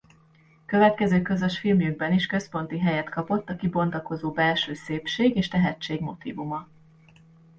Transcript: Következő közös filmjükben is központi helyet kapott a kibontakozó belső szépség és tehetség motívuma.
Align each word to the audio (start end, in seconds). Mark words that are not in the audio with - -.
Következő 0.65 1.21
közös 1.21 1.59
filmjükben 1.59 2.13
is 2.13 2.25
központi 2.25 2.79
helyet 2.79 3.09
kapott 3.09 3.49
a 3.49 3.55
kibontakozó 3.55 4.31
belső 4.31 4.73
szépség 4.73 5.35
és 5.35 5.47
tehetség 5.47 5.99
motívuma. 6.01 6.67